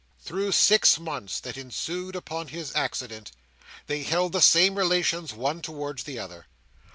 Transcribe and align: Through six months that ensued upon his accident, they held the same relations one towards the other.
Through 0.19 0.53
six 0.53 0.99
months 0.99 1.39
that 1.41 1.57
ensued 1.57 2.15
upon 2.15 2.47
his 2.47 2.75
accident, 2.75 3.31
they 3.85 4.01
held 4.01 4.31
the 4.31 4.41
same 4.41 4.73
relations 4.79 5.31
one 5.31 5.61
towards 5.61 6.05
the 6.05 6.17
other. 6.17 6.47